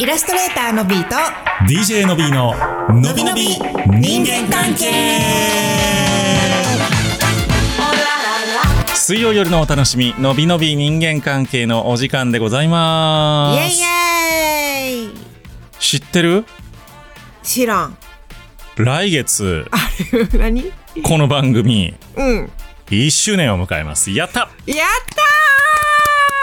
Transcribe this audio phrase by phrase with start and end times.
[0.00, 1.16] イラストレーターのビーと
[1.66, 2.54] DJ のびーの
[3.00, 3.48] のびのび
[3.98, 4.92] 人間関係。
[8.94, 15.10] 水曜夜のお楽しみのびのび人間関係のお時間でございまイエイすイエイ。
[15.80, 16.44] 知ってる？
[17.42, 17.96] 知らん。
[18.76, 19.66] 来月。
[20.34, 20.72] 何？
[21.02, 21.96] この番組。
[22.14, 22.50] うん。
[22.90, 24.12] 1周年を迎えます。
[24.12, 24.48] やった！
[24.66, 24.88] やっ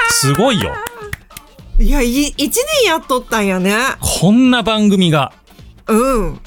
[0.08, 0.74] たすごいよ。
[0.92, 0.95] ー
[1.80, 2.38] いやい一
[2.84, 3.76] 年やっとったんやね。
[4.00, 5.34] こんな番組が。
[5.88, 6.40] うん。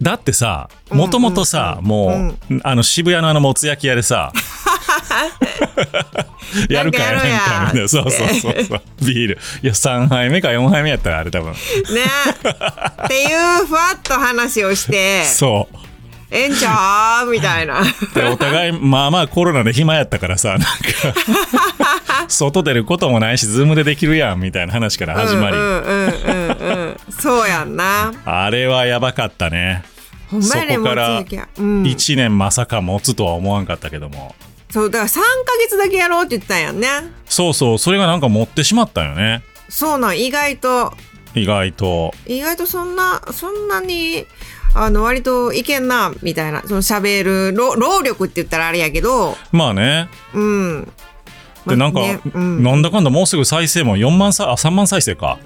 [0.00, 2.60] だってさうんもともとさ、もう、うん。
[2.62, 4.32] あの渋谷のあのもつ焼き屋でさ
[6.70, 7.88] やるかやらんかみたいな。
[7.88, 8.82] そうそうそうそう。
[9.04, 9.38] ビール。
[9.62, 11.52] いや3杯目か4杯目やったらあれ多分。
[11.52, 11.56] ね。
[13.04, 15.24] っていうふわっと話をして。
[15.26, 15.76] そう
[16.30, 17.82] ええんちゃうみたいな。
[18.14, 20.66] でお互いまあまあコロナで暇やったからさなんか
[22.28, 26.96] 外出ることもないしズームでできるやんみたいな話から始まり、うんうんうんうんうん。
[27.10, 28.12] そうやんな。
[28.24, 29.84] あれはやばかったね。
[30.30, 34.34] ほんまやねそこからもう次やうん、1年まさか持つとは思わんかったけども。
[34.70, 35.20] そうだから3ヶ
[35.60, 36.88] 月だけやろうって言ってたんやんね。
[37.26, 39.42] そうそうそれがなんか持ってしまったよね。
[39.68, 40.92] そうなん意外と。
[41.34, 42.12] 意外と。
[42.26, 44.26] 意外とそんなそんなに
[44.78, 50.08] あの割といけんなみたいなその喋る労労力って言ったらあれやけどままあね。
[50.34, 50.92] うん。
[51.66, 55.38] でなんか、ねうん、なんだかんだもうすぐ再生も4万再あ3万再生か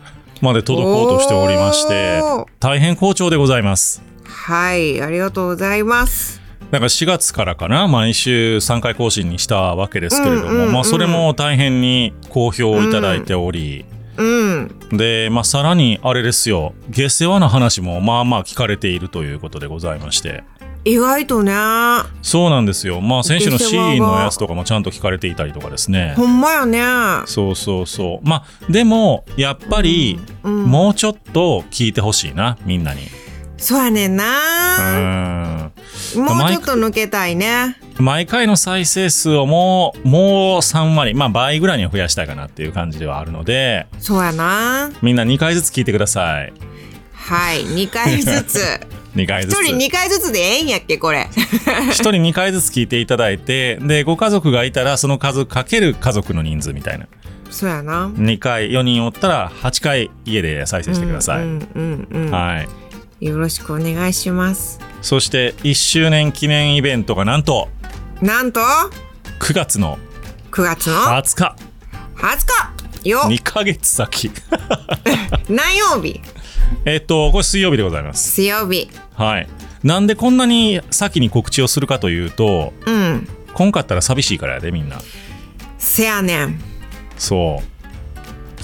[0.42, 2.20] まで届こうとしておりまして
[2.58, 4.02] 大変好調でございます。
[4.24, 6.40] はいありがとうございます。
[6.70, 13.99] なんか4月からかな毎週3回更新にしたわけですけれども、まあ、それも大変に好評をいただいており、うん
[14.92, 16.74] で、まあ、さらにあれですよ。
[16.90, 20.44] 下世話な話もまあまあ聞かれているということでございまして。
[20.84, 21.52] 意外とね。
[22.22, 23.00] そうなんですよ。
[23.00, 26.14] まあ先週のシーンのやつとかもちゃんと聞かれていたりとかですね。
[26.16, 27.26] ほんまやね。
[27.26, 28.28] そうそうそう。
[28.28, 33.02] まあでもやっぱりうんもうちょっと聞いてほしいなみんなに。
[33.58, 35.59] そうやねんうな、ん
[36.18, 37.76] もうちょっと抜けたいね。
[37.98, 44.90] 毎回の再生数をもうもう3割まあ倍ぐらいには増やしたいかなっていう感じではあるのでそうやな。
[45.02, 46.52] みんな2回ずつ聞いてください。
[47.12, 48.58] はい2回ずつ。
[49.14, 49.60] 2回ずつ。
[49.60, 51.28] 一人2回ずつでええんやっけこれ。
[51.30, 57.06] 1人2回ずつ聞いていただいてでご家族がいたらその数かける家族の人数みたいな。
[57.50, 58.08] そうやな。
[58.08, 62.30] 2回4人おったら8回家で再生してください、うんうんうんうん。
[62.30, 62.79] はい
[63.20, 64.80] よろしくお願いします。
[65.02, 67.68] そして1周年記念イベントがなんと
[68.22, 68.60] なんと
[69.40, 69.98] 9月の
[70.50, 71.56] 9月の20日。
[72.16, 73.08] 20日。
[73.08, 74.30] よ2か月先。
[75.48, 76.20] 何曜日？
[76.84, 78.32] えっとこれ水曜日でございます。
[78.32, 78.90] 水曜日。
[79.14, 79.48] はい。
[79.82, 84.98] なんでこんなに先に告知をするかというと、うん、今かったら寂しいからやでみんな。
[85.78, 86.60] せやねん。
[87.16, 87.62] そ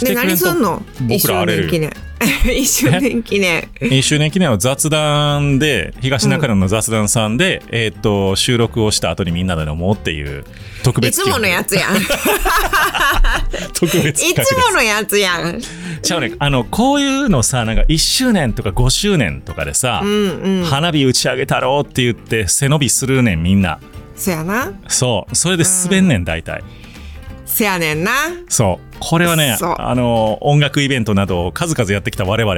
[0.00, 0.04] う。
[0.04, 0.82] で何すんの？
[1.02, 1.90] 僕らあれる。
[2.50, 3.68] 一周年記念。
[3.80, 10.44] 一周年記念は雑談で、東中野の雑談さんで、うん、えっ、と、収録をした後にみんなで飲もうっていう
[10.82, 11.96] 特別いつものやつやん。
[13.74, 15.60] 特別いつものやつやん。
[16.02, 23.78] ちゃうね、あの、こういうのさ、なんか1周年とか5周年とかでさ、うんうん、花火打ち上げたろうって言って背伸びするねん、みんな。
[24.16, 24.72] そやな。
[24.88, 25.36] そう。
[25.36, 26.62] それで滑んねん、大体。
[27.56, 28.10] せやねんな。
[28.50, 28.96] そう。
[29.00, 29.74] これはねそう。
[29.78, 32.54] あの音楽イベントなどを数々やってきた我々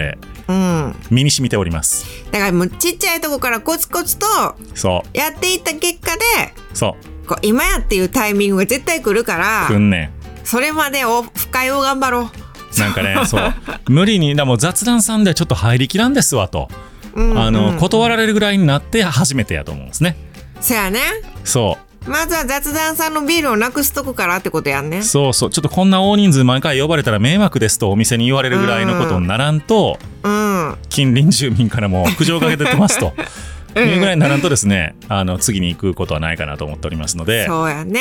[0.49, 0.97] うん。
[1.09, 2.05] 身に染みております。
[2.33, 4.27] だからもうちっちゃいとこからコツコツと
[4.75, 6.25] そやっていった結果で
[6.73, 7.29] うそう。
[7.29, 10.11] こう今やっていうタイミングが絶対来るからくんね
[10.43, 12.31] それまでを深いを頑張ろん
[12.77, 13.55] なんかねそう。
[13.89, 16.69] 無理にだもう雑談さんではちょっと入りきらんですわと、
[17.15, 17.39] う、うんうん。
[17.39, 20.17] あの断られるぐらいになって初めてやと思うんですね。
[20.61, 20.99] せやね。
[21.45, 25.03] そうまずは雑談さんのビールをなくすとこからってことやんね。
[25.03, 25.51] そうそう。
[25.51, 30.77] ちょっとこんな大人数毎回呼ばれたら迷惑ですとお店に言われるぐらいのことにならんと、うん。
[30.89, 33.13] 近隣住民からも苦情が出てますと
[33.81, 38.01] いうぐらいにならんとですねあの次に行くことはないかなと思っておりますので、そうやね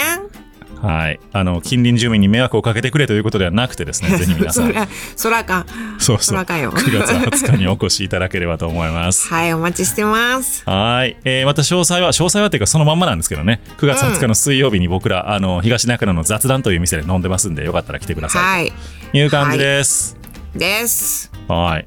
[0.81, 4.67] はい、あの近隣住民に迷惑をかけてくれということではなくてですね ぜひ皆さん。
[4.67, 5.65] そらそらか。
[5.97, 6.23] そうそう。
[6.23, 6.71] そらかよ。
[6.71, 7.09] 9月
[7.47, 9.27] 20日にお越しいただければと思います。
[9.27, 10.63] はいお待ちしてます。
[10.65, 13.61] はい、えーまた詳細は詳細はっていうかそのまんまなんですけどね。
[13.79, 18.43] 9月20日の水曜日に僕ら、あの東中野の雑談という店で飲んでますんでよかったら来てください。
[18.43, 18.73] はい。
[19.11, 20.17] という感じです。
[20.55, 21.31] です。
[21.47, 21.85] はい、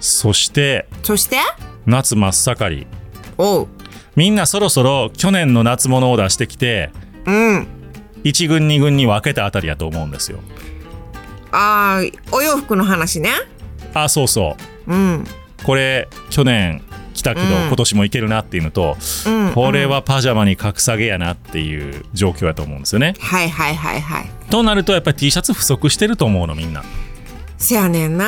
[0.00, 1.36] そしてそして？
[1.86, 2.86] 夏真っ盛り。
[3.38, 3.68] おう。
[4.16, 6.90] みんなそろそろ去年の夏物を出してきて
[7.26, 7.66] うん
[8.28, 10.40] 1軍2軍に分けたあたりやと思うんですよ。
[11.52, 13.30] あーお洋服の話ね。
[13.94, 14.56] あそうそ
[14.86, 14.92] う。
[14.92, 15.24] うん。
[15.64, 16.82] これ去年
[17.14, 17.52] 来たけど、うん。
[17.68, 18.96] 今年もいけるなっていうのと、
[19.26, 23.14] うんこれはパジャマに格下げやなっていう状況やと思うんですよね。
[23.20, 26.84] はいはいはいはいとなるとやっぱり T シャツ不足してると思うのみんな。
[27.58, 28.26] せやねんな。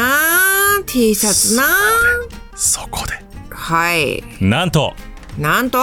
[0.86, 1.64] T シャツな。
[2.54, 3.12] そこで。
[3.50, 4.22] はい。
[4.40, 4.94] なんと。
[5.38, 5.78] なんと？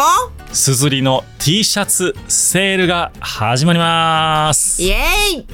[0.56, 4.81] すずりの T シャツセールが始まります。
[4.81, 5.46] イエーイ。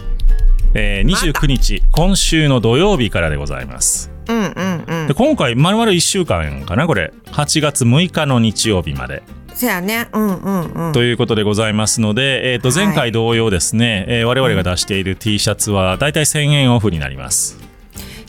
[0.76, 4.12] えー、29日今週の土曜日からでございます。
[4.30, 5.08] うんうんうん。
[5.08, 7.12] で今回丸々1週間かなこれ。
[7.26, 9.24] 8月6日の日曜日まで。
[9.56, 10.08] そやね。
[10.14, 10.94] うんうんうん。
[10.94, 17.58] ということでございますので、えー、と前回同様ですね、えー我々が出している T シャツはだいたい1000円オフになります。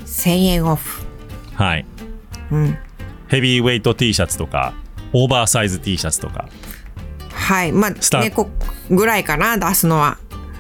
[0.07, 1.05] 1000円オフ。
[1.55, 1.85] はい。
[2.51, 2.79] うん。
[3.29, 4.73] ヘビーウェイト T シャツとか
[5.13, 6.49] オーバーサイズ T シャツとか
[7.43, 7.73] はい。
[7.73, 8.49] まあ猫
[8.91, 10.19] ぐらいかな出すのは。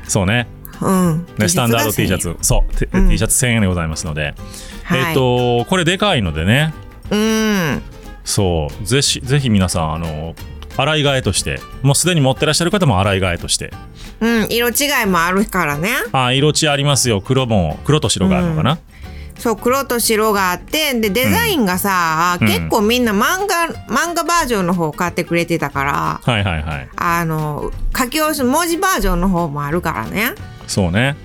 [0.08, 0.49] そうね。
[0.81, 1.26] うん。
[1.38, 2.37] ねスタンダード T シャツ。
[2.43, 3.08] そう、T うん。
[3.08, 4.34] T シャツ1000円でございますので、
[4.82, 5.00] はい。
[5.11, 6.75] えっ、とこれでかいのでね。
[7.11, 7.82] うん。
[8.25, 8.84] そう。
[8.84, 10.34] ぜひぜひ皆さんあの
[10.76, 11.61] 洗い替えとして。
[11.82, 13.73] もうすでに持ってらっしゃる方も洗い替えとして。
[14.20, 14.46] うん。
[14.50, 14.73] 色違
[15.05, 15.90] いもあるからね。
[16.12, 17.20] あ色地ありますよ。
[17.20, 18.79] 黒も黒と白があるのかな、
[19.38, 22.46] そう黒と白があってでデザインがさ、うん。
[22.46, 26.88] 結構みんな漫画漫画バージョンの方を買ってくれてたからはいはいはい。
[26.96, 30.34] あの書き下ろし文字バージョンの方もあるからね。
[30.67, 31.17] そうね。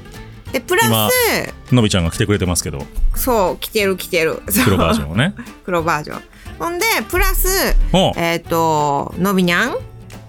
[0.51, 2.85] でプラ今スのびちゃんが来てくれてますけど。
[3.15, 4.41] そう着てる着てる。
[4.65, 5.33] 黒バージンョンをね。
[5.65, 6.21] 黒バージョン。
[6.59, 8.13] ほんでプラスお。
[8.15, 9.75] えっ、とのびにゃん。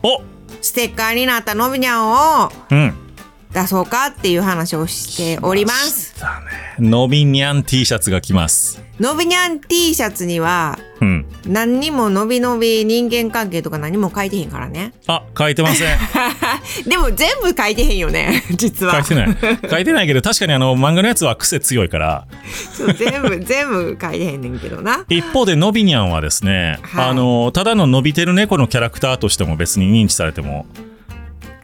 [0.03, 0.23] お。
[0.61, 2.11] ステッカーになったのびにゃん
[2.45, 3.08] をうん
[3.53, 6.21] 出そうかっていう話をしております。
[6.21, 8.83] だねのびにゃん T シャツが来ます。
[9.01, 11.27] のびにゃん T シャツにはうん。
[11.47, 14.93] 何にものびのび人間関係とか何も書いてへんからね。
[15.07, 15.99] あ書いてません。
[16.87, 18.95] でも全部書いてへんよね 実は。
[18.95, 19.37] 書いてない。
[19.71, 22.27] 書いてないけど確かにあの漫画のやつは癖強いから。
[22.75, 25.05] そう全部 全部書いてへんねんけどな。
[25.09, 27.09] 一方でのびにゃんはですね、はい。
[27.09, 30.67] あのただの伸びてる猫のキャラクターとしても別に認知されても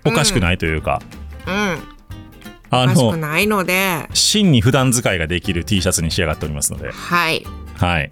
[0.04, 4.08] おかしくないというか、うんあおかしくのないので。
[4.12, 6.90] 真に普段使いができる T シャツに仕上がっておりますので。
[6.90, 7.46] はい。
[7.76, 8.10] はい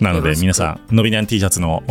[0.00, 1.82] なので皆さんのびにゃん T シャツの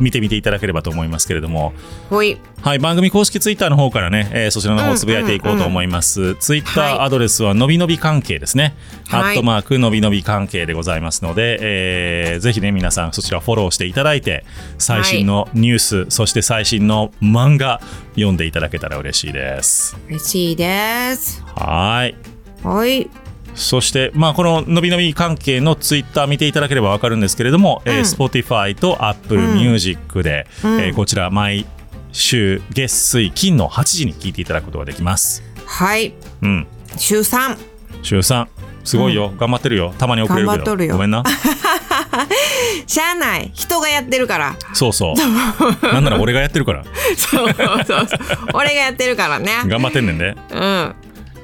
[0.00, 1.72] 見てみていただければと思いますけれども。
[2.08, 2.38] ほい。
[2.62, 6.34] はい、番組公式ツイッターの方からね、えーそちらの方をつぶやいていこうと思います。
[6.36, 6.92] ツイッタはい。
[6.94, 8.74] ーアドレスはのびのび関係ですね。
[9.08, 9.22] はい。
[9.22, 14.44] アットマークのびのび関係でございますので、えーぜひね、皆さんそちらフォローしていただいて、
[14.78, 17.80] 最新のニュース、そして最新の漫画
[18.14, 19.96] 読んでいただけたら嬉しいです。
[20.08, 21.42] 嬉しいです。
[21.54, 22.14] はい。
[22.62, 23.10] はい
[23.54, 31.66] そして、まあ、こののびのび関係のツイッター見ていただければわかるんですけれども、えーうん Spotify と Apple うん Music で、うんえーこちら毎
[32.12, 35.42] 週月水金の8時に聞いていただくことができます。
[35.66, 36.66] はいうん。
[36.96, 37.56] 週3
[38.02, 38.46] 週3。
[38.84, 39.94] すごいよ、頑張ってるよ。
[39.98, 40.58] たまに遅れるけど。
[40.58, 41.24] 頑張っとるよごめんな。
[42.86, 45.86] しゃあない人がやってるからそうそう。
[45.92, 46.84] なんなら俺がやってるから。
[47.16, 48.08] そうそうそう
[48.52, 50.36] 俺がやってるからね頑張ってんねんで。
[50.52, 50.94] うん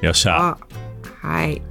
[0.01, 0.57] よっしゃ。
[1.21, 1.61] あはい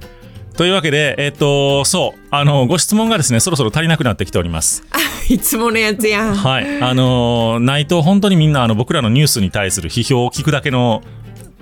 [0.61, 4.83] というわけで、えっ、と、そう、あの、ご質問がですね、そろそろ足りなくなってきております。
[5.27, 6.83] いつものやつやんはい。
[6.83, 11.01] あのーないと本当にみんなあの僕らのニュースに対する批評を聞くだけの、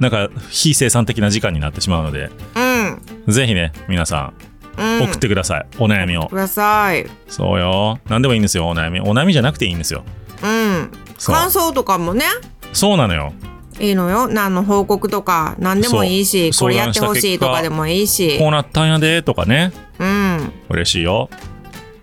[0.02, 4.34] なんか非生産的な時間になってしまうので、うんぜひね、皆さ
[4.78, 5.66] うんん、送ってください。
[5.78, 6.36] お悩みをく。
[6.36, 8.00] ださいそうよ。
[8.10, 9.00] 何でもいいんですよ、お悩み。
[9.00, 10.04] お悩みじゃなくていいんですよ。
[10.44, 10.92] うん
[11.26, 12.26] 感想とかもね
[12.74, 13.32] そうなのよ。
[13.80, 14.28] いいのよ。
[14.28, 18.38] 何の報告とか何でもいいしこれやってほしいとかでもいいし。
[18.38, 19.72] こうなったんやで、とかね。
[20.00, 20.52] うん。
[20.70, 21.30] 嬉しいよ。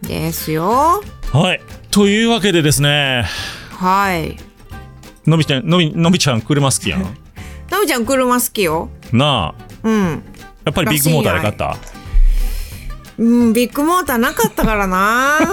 [0.02, 1.02] ですよ。
[1.32, 1.60] はい。
[1.90, 3.24] というわけでですね、
[3.70, 4.36] はい。
[5.26, 7.02] のびちゃん、のび、のびちゃん車好きやん。
[7.02, 8.88] のびちゃん車好きよ。
[9.12, 10.22] なあ、うん。
[10.64, 11.76] やっぱりビッグモーターで買った？
[13.18, 15.38] うんビッグモーターなかったからな。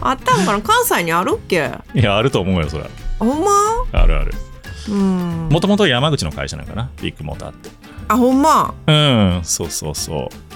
[0.00, 0.60] あったんかな？
[0.62, 1.70] 関西にあるっけ？
[1.94, 2.84] いや、あると思うよ、それ。
[3.18, 3.46] ほんま？
[3.92, 4.32] あるある。
[4.88, 5.48] うん。
[5.50, 7.70] もともと山口の会社なんかな、ビッグモーターって。
[8.08, 8.74] あほんま？
[8.86, 10.46] うん、そうそうそう。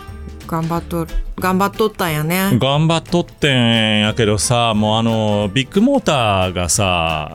[0.47, 1.11] 頑張っとる。
[1.39, 2.59] 頑張っとったんやね。
[2.59, 7.35] 頑張っとってんやけどさもうあのビッグモーターがさ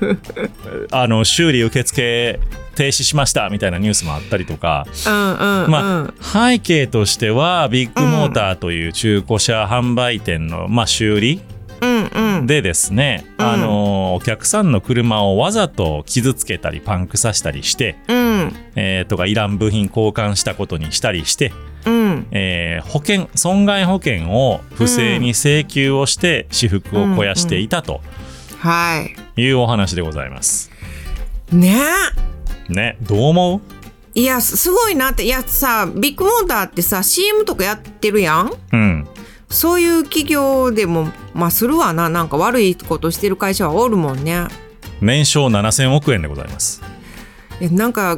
[0.90, 2.40] あの修理受付
[2.74, 11.40] 停止しましたみたいなニュースもあったりとか、うんうんうん、まあ、背景としてはビッグモーターという中古車販売店の、まあ、修理
[12.46, 13.46] でですね、うん。
[13.46, 18.56] あのお客さんの車をわざと傷つけたりパンクさせたりして、うん。
[18.76, 21.52] えーとかいらん部品交換したことにしたりして、
[21.86, 22.26] うん。
[22.30, 28.00] えー保険損害保険を不正に請求をして私服を肥やしていたと
[28.58, 29.04] は
[29.36, 29.40] い。
[29.40, 30.70] いうお話でございます。
[31.52, 31.80] ね。
[32.68, 32.96] ね。
[33.02, 33.60] どう思う？
[34.16, 35.24] いやすすごいなって。
[35.24, 38.52] いやさビッグモーターってさ CM とかやってるやん？
[38.72, 39.08] うん
[39.54, 44.46] そういう企業でもまあするわななんか悪いことしてる会社はおるもんね
[45.00, 46.82] 年商7000億円でございます。
[47.60, 48.16] えなんか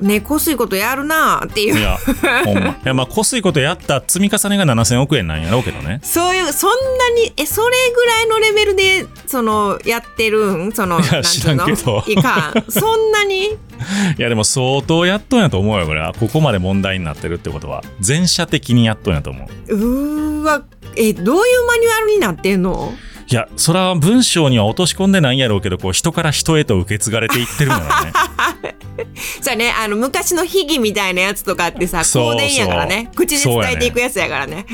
[0.00, 1.78] ねこすいことやるなっていう。
[1.78, 1.96] いや
[2.44, 2.70] ほんま。
[2.70, 6.00] いやまあこすいことやった積み重ねが7000億円なんやろうけどね。
[6.02, 10.72] そういうそんなにえそれぐらいのレベルでそのやってるん？
[10.72, 12.04] そのいや知らんけど。
[12.06, 12.64] いかん。
[12.70, 13.46] そんなに？
[14.18, 16.12] いやでも相当やっとんやと思うよこれは。
[16.18, 17.82] ここまで問題になってるってことは。
[18.00, 19.74] 全社的にやっとんやと思う。
[19.74, 20.62] うーわ
[20.96, 22.92] えどういうマニュアルになってんの？
[23.28, 27.88] いやそれは文章には落とし込んでないんやろうけどこう人から人へと受け継がれていってるのよね。
[29.42, 29.72] さあね。
[29.78, 33.10] あの昔の秘技みたいなやつとかってさそう香典やからね。
[33.14, 34.64] 口で伝えていくやつやからね。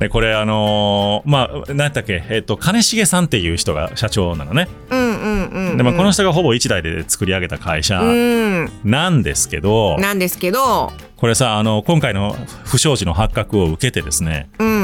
[0.00, 2.24] でこれあのーまあ何やったっけ？
[2.30, 4.68] えっ、と金重さんっていう人が社長なのね。
[4.90, 8.70] うんうんうん、うん、で、まあ、この人がほぼ一代で作り上げた会社うん。
[8.84, 10.92] なんですけど、なんですけど。
[11.16, 14.77] これさあの今回の不祥事の発覚を受けてですねうん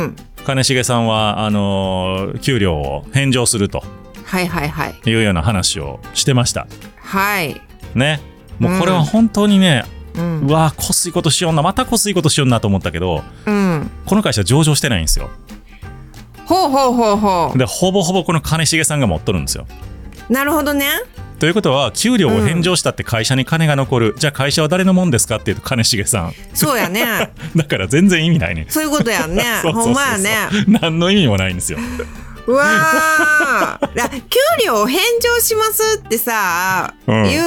[0.45, 3.83] 金重さんはあのー給料を返上すると。
[4.25, 5.01] はいはいはい。
[5.11, 6.67] いうような話をしてました。
[6.97, 7.61] はい。
[7.95, 8.21] ね。
[8.59, 9.85] もうこれは本当にね、
[10.17, 10.47] うん。
[10.47, 13.91] うわこすいことしようなまたこすいことしようなと思ったけどうん。
[14.07, 15.31] この会社上場してないんですよ。
[16.47, 19.67] ほうほうほうほでほぼほぼこの金重さんが持っとるんですよ。
[19.69, 19.94] う
[20.29, 20.89] なるほどね。
[21.39, 26.33] ということは給料を返上したって会社に金が残る、じゃあ会社は誰のもんですかっていうと金重さん。
[26.55, 27.33] そうやね。
[27.55, 28.67] だから全然意味ないね。
[28.69, 29.45] そういうことやんね。
[29.63, 30.49] ほんまやね。
[30.67, 31.79] 何の意味もないんですよ。
[32.47, 33.97] うわー。
[33.97, 37.23] だ給料返上しますってさ、うん。
[37.25, 37.43] 言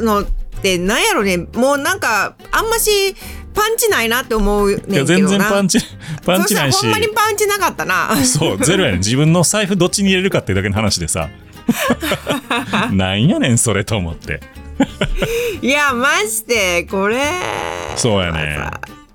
[0.00, 0.26] うのっ
[0.60, 1.38] てなんやろね。
[1.54, 3.14] もうなんかあんまし
[3.54, 4.94] パンチないなって思うねんけどな。
[4.96, 5.78] いや全然パンチ
[6.26, 6.82] パンチないし。
[6.82, 8.16] ほんまにパンチなかったな。
[8.24, 8.98] そうゼロやねん。
[8.98, 11.28] 自分の財布どっちに入れるかっていうだけの話でさ
[12.92, 14.40] なんやねんそれと思って。
[15.62, 17.18] いやマジでこれ
[17.96, 18.58] そうやね。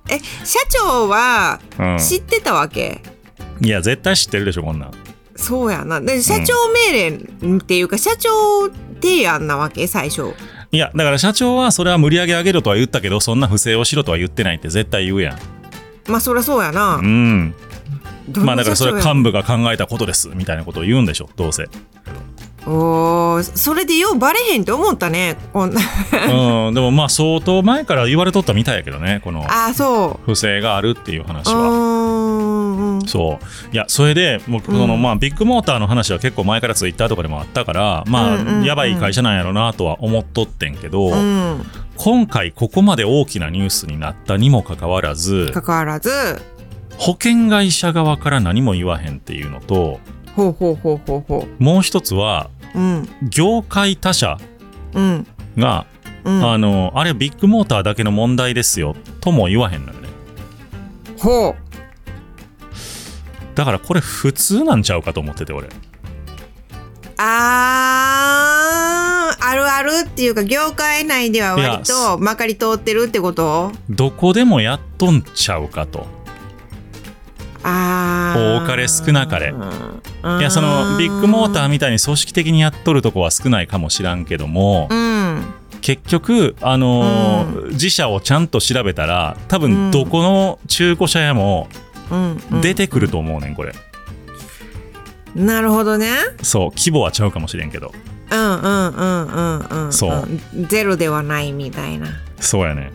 [0.10, 1.98] え社長はうん。
[2.00, 3.01] 知ってたわけ、
[3.62, 4.91] いや絶対知ってるでしょこんなん。
[5.36, 6.01] そうやな。
[6.01, 6.53] で社長
[6.91, 8.70] 命令っていうか、社長
[9.01, 9.86] 提案なわけ？
[9.88, 10.34] 最初。
[10.72, 15.38] いやだから社長はそれは無理上げ上げろとは言ったけどそんな不正をしろとは言ってないって絶対言うやん。
[16.12, 17.53] まあそりゃそうやな、うん？
[18.38, 21.68] まあだからそれは幹部が考えたことですみたいなことを言うんでしょどうせ
[22.66, 25.38] おーそれでようバレへんって思ったね。
[25.54, 25.82] こんな。
[26.68, 30.25] うんでもまあ相当前から言われとったみたいやけどねこのあそう。
[30.25, 33.74] 不正があるっていう話うはそう。
[33.74, 38.63] いやそれで僕その、まあ、ビッグモーターの話は結構前からツイッターとかでもあったからまあ、うんうんうん。
[38.66, 41.63] やばい会社なんやろなとは思っとってんけど、うん。
[41.96, 46.10] 今回ここまで大きなニュースになったにもかかわらずかかわらず。
[46.98, 50.01] 保険会社側から何も言わへんっていうのと
[50.36, 53.09] ほうほうほうほうほもう一つはううん。
[53.29, 54.38] 業界他社
[54.93, 55.27] うん。
[55.57, 55.86] が、
[56.24, 56.51] うん。
[56.51, 60.09] あのあれビッグモーターだけの問題ですよとも言わへんのよね。
[61.17, 61.55] ほう。
[63.55, 65.67] だからこれ普通なんちゃうかと思ってて俺。
[67.17, 73.74] あーあるあるっていうか業界内では割とまかり通ってるってこと？
[73.89, 76.07] どこでもやっとんちゃうかと
[77.62, 79.50] 多かれ少なかれ。
[79.50, 80.39] うん。
[80.39, 85.44] いやそのビッグモーターみたいに組織的にやっとるとこは少ないかもしらんけどもうん。
[85.82, 91.68] 結局あのー自社をちゃんと調べたら多分どこの中古車屋も
[92.12, 92.42] うん。
[92.51, 92.62] うん。
[92.62, 93.74] 出てくると思うねんこれ。
[95.36, 96.12] なるほどね。
[96.42, 97.94] そう規模はちゃうかもしれんけど。
[98.32, 100.60] うんうんうんうんうんそう。
[100.62, 102.08] んゼロではないみたいな。
[102.39, 102.92] そうやね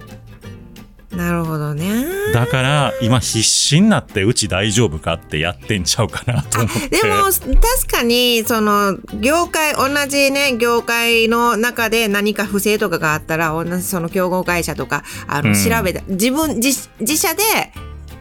[1.16, 2.04] なるほどね。
[2.32, 6.88] だから今必死になってうち大丈夫かってやってんちゃうかなと思って。
[6.88, 15.54] でも確かにその業界同じね業界の中で何か不正とかがあったら同じその競合会社とかあのうん。
[15.54, 17.42] 調べた、自分自自社で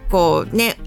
[0.10, 0.78] こうね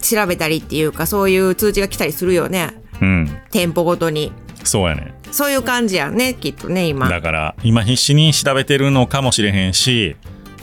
[0.00, 2.74] 調べたりっていうかそういう通知が来たりするよね。
[3.00, 3.38] うん。
[3.50, 4.32] 店舗ごとに。
[4.64, 5.14] そうやね。
[5.32, 7.08] そういう感じやねきっとね今。
[7.08, 10.16] だから今必死に調べてるのかもしれへんし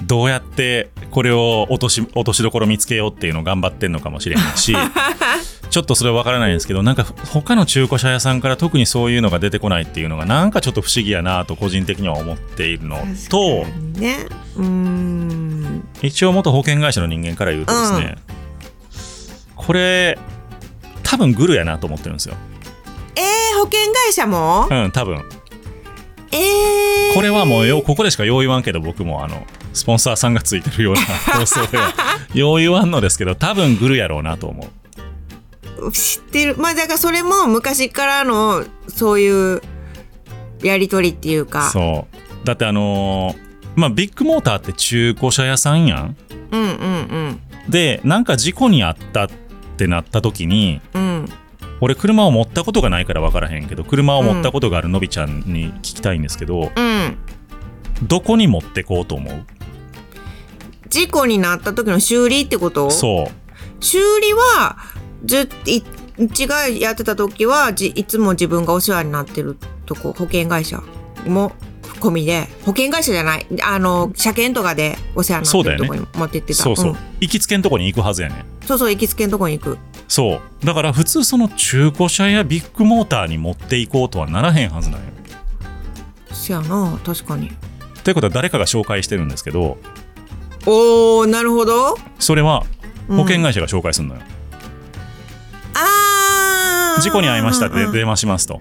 [0.04, 4.76] どうやってこれを落とし落としどころ見つけようっていうのを頑張ってんのかもしれへんし
[5.70, 12.98] ちょっとそれは分からないんですけどなんか他の中古車屋さんから特にそういうのが出てこないっていうのがなんかちょっと不思議やなと個人的には思っているの
[13.30, 13.66] と
[13.98, 14.28] ね。
[14.58, 15.84] うーん。
[16.02, 18.16] 一応元保険会社の人間から言うとですね、
[19.56, 20.20] これ
[21.04, 22.36] 多分グルやなと思ってるんですよ。
[23.16, 24.68] えー、保険会社も？
[24.70, 25.24] うん多分。
[26.34, 31.02] えー、これはもうよここでしかよう言わんけど僕もあのスポンサーさんがついてるような
[31.40, 31.94] 放送では
[32.34, 34.68] よう言わんのですけど多分グルやろうなと思
[35.80, 35.92] う。
[35.92, 36.58] 知ってる。
[36.58, 39.62] まあだからそれも昔からのそういう
[40.62, 41.70] やり取りっていうか。
[41.72, 42.46] そう。
[42.46, 46.18] だってあのーまあビッグモーターって中古車屋さんやん。
[46.52, 49.30] うんうんでなんか事故にあったっ
[49.78, 51.02] てなった時にうん。
[51.02, 51.30] うん
[51.84, 57.18] 俺車を持ったことがないから分からへんけど車を持ったことがあるのびちゃんに聞きたいんですけど、うん。
[58.04, 59.46] どこに持ってこうと思う？
[60.92, 62.92] 事故になった時の修理ってこと？
[62.92, 63.84] そう。
[63.84, 64.78] 修理は
[65.26, 65.84] ずい
[66.18, 69.58] うちがやってた時はじいつも自分がお世話になってる
[69.88, 70.84] とこ保険会社
[71.26, 71.54] も
[72.02, 76.62] 込みで保険会社じゃないあの車検とかでお世話になってるとこに持ってってた。
[76.62, 76.98] そうそう、ん。
[77.22, 78.46] 行きつけんとこに行くはずやねん。
[78.66, 79.78] そうそう行きつけんとこに行く。
[80.08, 80.66] そう。
[80.66, 85.06] だから普通その中古車やビッグモーターに持っていこうとはならへんはずなんよ。
[86.32, 87.52] そやな確かに。
[88.04, 89.78] ということは誰かが紹介してるんですけど
[90.66, 91.98] おーなるほど。
[92.20, 92.64] それは
[93.08, 94.22] 保険会社が紹介するのよ、
[95.74, 97.02] あー。
[97.02, 98.60] 事故に遭いましたって電話しますと、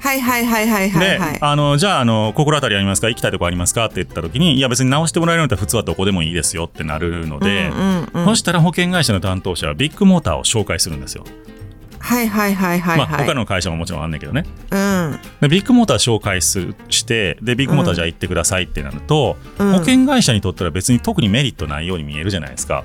[0.00, 1.38] はいはいはいはいはいで、はい。
[1.40, 3.08] あのじゃああの心当たりありますか？
[3.08, 3.86] 行きたいとこありますか？
[3.86, 7.72] って言った時にいや別に直してもらえるんだったら普通はどこでもいいですよってなるので、
[8.12, 11.24] そしたら保険会社の担当者はビッグモーターを紹介するんですよ、
[12.04, 14.44] はいはいはいはいまあはい、他の会社ももちろんあんねんけどね。
[14.70, 15.18] うん。
[15.40, 19.72] でビッグモーター紹介するしてでビッグモーターじゃあ行ってくださいってなると、うん。
[19.72, 22.84] 保険会社にとったら別に特にメリットないように見えるじゃないですか、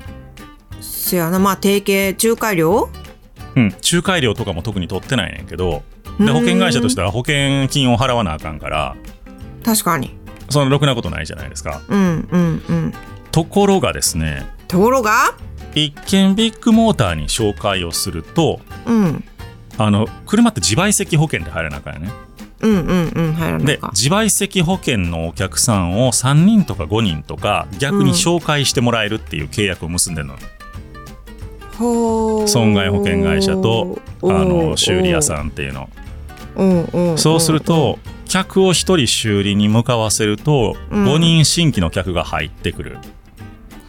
[0.80, 1.38] そやな。
[1.38, 2.90] まあ提携仲介料？
[3.58, 5.84] うん、仲介料とかも特に取ってないねんけど
[6.18, 6.26] うん。
[6.26, 8.96] で保険会社としては保険金を払わなあかんから
[9.66, 10.18] 確かに。
[10.50, 11.82] そのろくなことないじゃないですか。
[11.90, 12.94] うんうんうん。
[13.32, 15.36] ところがですねところが
[15.76, 19.24] 一見ビッグモーターに紹介をするとうん。
[19.78, 22.12] あの車って自賠責保険で入らなあかんよね。
[22.62, 30.36] うんうんうん入らないでか自賠責保険のお客さんを3人とか5人とか逆に紹介してもらえるっていう契約を結んでるの、
[31.78, 32.48] ほー。
[32.48, 35.90] 損害保険会社とあの修理屋さんっていうの。
[36.56, 37.98] うんうんそうすると
[38.28, 41.06] 客を1人修理に向かわせるとうん。
[41.06, 42.98] 5人新規の客が入ってくる、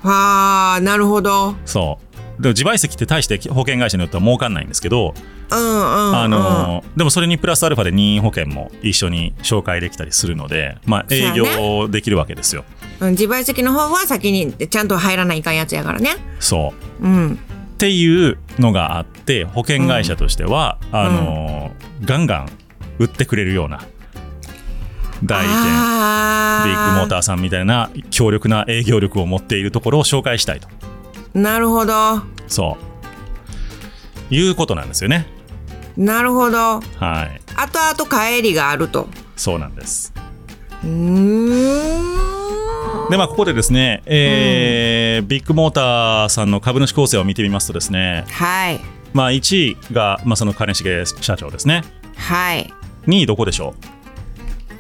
[0.03, 1.55] はあなるほど。
[1.65, 1.99] そ
[2.39, 2.43] う。
[2.43, 5.15] でも自賠責って大して保険会社によっては儲かんないんですけど、
[5.51, 6.17] うんうんうん。
[6.17, 12.65] あのでもそれにプラスアルファで任意保険も一緒に紹介できたりするので、まあ、営業できるわけですよ。
[13.01, 16.17] うん自賠責の方は先にちゃんと入らないかんやつやからね。
[16.39, 17.07] そう。
[17.07, 17.35] うん。
[17.35, 21.71] っていうのがあって保険会社としては、あの
[22.05, 22.51] ガンガン
[22.99, 23.83] 売ってくれるような
[25.25, 30.69] 代理店あビッグモーターさんみたいな強力な営業力を持っているところを紹介したいと。
[31.35, 32.23] なるほど。
[32.49, 32.77] そ
[34.31, 34.35] う。
[34.35, 35.27] いうことなんですよね。
[35.97, 36.81] なるほど。
[36.81, 37.41] はい。
[37.57, 39.09] 後々帰りがあると。
[39.37, 40.13] そうなんです。
[40.83, 43.11] うーん。
[43.11, 48.25] でまあここでですね、えービッグモーターさんの株主構成を見てみますとですね。
[48.31, 48.81] はい。
[49.13, 51.83] まあ1位が、まあ、その金重社長ですね。
[52.17, 52.73] はい。
[53.07, 53.75] 2位どこでしょ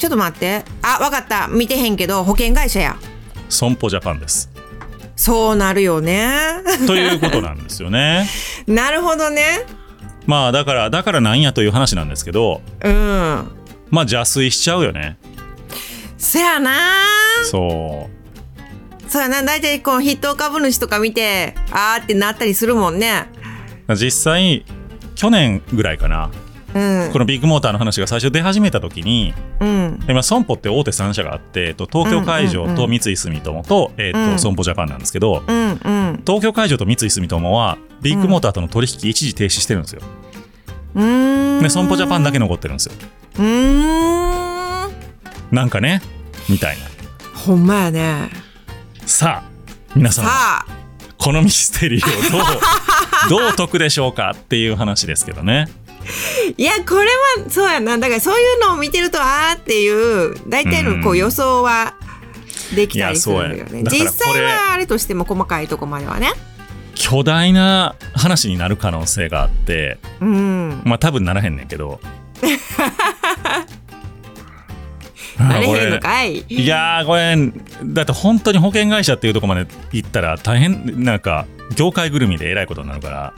[0.00, 0.64] ちょっと待って。
[0.82, 1.46] あわかった。
[1.48, 2.96] 見てへんけど保険会社や。
[2.98, 4.50] う損保ジャパンです。
[5.14, 6.32] そうなるよね。
[6.86, 8.26] ということなんですよね。
[8.66, 9.66] なるほどね。
[10.26, 12.92] まあだからだからなんやという話なんですけどうん。
[13.90, 15.18] まあ邪推しちゃうよね。
[16.16, 16.72] そやな。
[17.44, 18.08] そ
[19.06, 19.10] う。
[19.10, 19.42] そうやな。
[19.42, 23.26] 大体こう筆頭株主とか見てあーってなったりするもんね。
[23.94, 24.64] 実際
[25.14, 26.30] 去年ぐらいかな
[26.74, 27.12] うん。
[27.12, 30.00] このビッグモーターの話が最初出始めた時にうん。
[30.08, 34.32] 今損保って大手3社があって、えっと、東京海上と三井住友と,、えっうん。
[34.32, 36.22] と損保ジャパンなんですけどうんうん。
[36.26, 40.02] 東京海上と三井住友はビッグモーターとの取引一時停止してるんですよ。
[40.94, 41.62] うーん。
[41.62, 42.92] で損保ジャパンだけ残ってるんですよ。
[43.38, 44.90] うーん。
[45.50, 46.02] なんかね
[46.48, 46.86] みたいな。
[47.34, 48.30] ほんまやね。
[49.06, 49.50] さあ
[49.96, 50.24] 皆さん
[51.18, 52.36] このミステリー
[53.26, 55.66] をどうどう解くでしょうかっていう話ですけどね。
[56.56, 57.06] いやこれ
[57.44, 58.08] はそうやなだ。
[58.08, 59.88] からそういうのを見てるとあーってい
[60.32, 61.94] う大体のこううん予想は
[62.74, 63.82] できたりするよね。
[63.84, 66.30] 実際はあれとしても細かいとこまではね。
[66.94, 70.82] 巨大な話になる可能性があってうん。
[70.84, 72.00] まあ多分ならへんねんけど。
[75.38, 76.44] なれへんのかい。
[76.48, 77.36] いやーこれ
[77.94, 83.32] だって本当に保険会社っていうところまで行ったら大変なんか業界ぐるみでえらいことになるから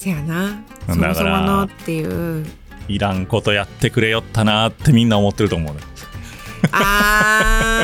[0.00, 0.62] せやな。
[0.88, 2.46] そもそものっていう。
[2.88, 5.80] いらんことやってくれよったなーってみんな思ってると思うね。
[6.72, 7.78] あ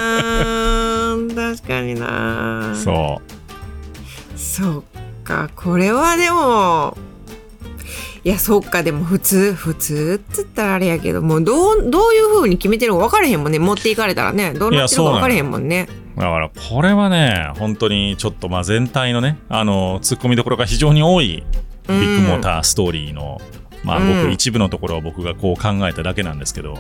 [1.18, 2.74] ー確かにな。
[2.74, 3.20] そ
[4.34, 4.82] そっ
[5.24, 6.96] かこれはでも
[8.24, 13.58] いやそっかでも普通普通っつったらあれやけどもうどうどういう風に決めてるか分からへんもんね。
[13.58, 14.54] 持っていかれたらね。
[14.54, 15.86] どうなってるか分からへんもんね。
[16.16, 21.44] うだからこれはね本当にちょっとまあ全体のねあの突っ込みどころが非常に多い
[21.88, 23.40] ビッグモーターストーリーの、
[23.84, 24.22] まあうん。
[24.22, 26.78] 僕一部のところを僕がこう考えただけなんですけど。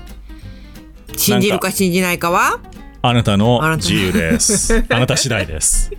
[1.16, 2.60] 信じるか信じないかは？
[3.02, 4.84] あなたの自由です。
[4.90, 5.92] あなた次第です。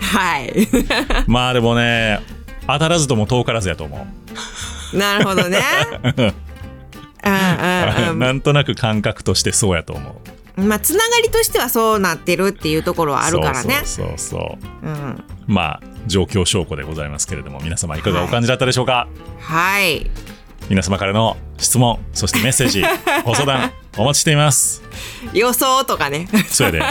[0.00, 0.68] はい。
[1.26, 2.20] まあでもね
[2.66, 4.06] 当たらずとも遠からずやと思
[4.92, 4.96] う。
[4.96, 5.60] なるほどね。
[7.22, 10.14] なんとなく感覚としてそうやと思う
[10.56, 13.82] まあつながりとしてはそうなってるっていうところはあるからね。
[13.84, 14.90] そうそうそうう。
[14.90, 15.24] ん。
[15.46, 19.08] まあ状況証拠でございますけれども皆様いかがお感じだったでしょうか、
[19.40, 20.10] はい。
[20.68, 22.82] 皆様からの質問そしてメッセージ
[23.24, 24.82] ご相談お待ちしています。
[25.32, 26.28] 予想とかね。
[26.48, 26.82] それで。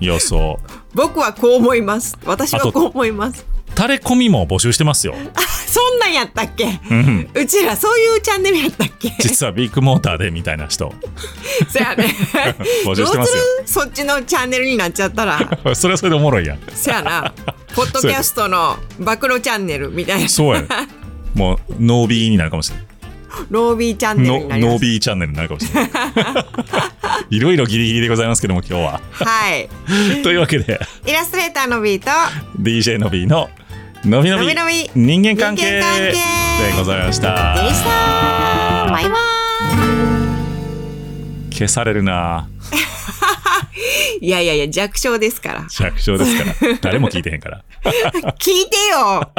[0.00, 0.58] 予想。
[0.94, 2.18] 僕はこう思います。
[2.24, 5.14] 私はこう思いますタレコミも募集してますよ。
[5.66, 6.78] そんなんやったっけ？
[6.90, 7.30] うん。
[7.34, 9.10] うちらそういうチャンネルやったっけ？
[9.18, 10.92] 実はビッグモーターでみたいな人。
[11.68, 12.04] そやね。
[12.84, 13.42] 募集してますよ。
[13.64, 15.38] そっちのチャンネルになっちゃったら。
[15.74, 16.58] それはそれでおもろいやん。
[16.74, 17.32] そやな。
[17.74, 20.28] ポッドキャストの暴露チャンネルみたいな。
[20.28, 20.64] そうや。
[21.34, 22.86] もうノービーになるかもしれない
[23.48, 24.82] ロービーチャンネルノノーになります。
[24.82, 25.90] ビーチャンネルになるかもしれない
[27.32, 29.00] いろいろギリギリでございますけども今日は。
[29.10, 29.66] はい。
[30.22, 30.78] というわけで。
[31.06, 32.10] イラストレーターのビーと
[32.60, 33.48] DJ のびの
[34.04, 34.54] のびのび。
[34.54, 35.80] のび人間関係。
[35.80, 36.12] で
[36.76, 37.54] ございました。
[37.54, 38.90] でした。
[38.92, 39.16] バイバ
[41.50, 42.48] 消されるな。
[42.70, 42.76] ー
[44.20, 45.66] イいやいやいや弱小ですから。
[45.70, 46.78] 弱小ですから。
[46.82, 47.62] 誰も聞いてへんから。
[48.38, 49.32] 聞いてよ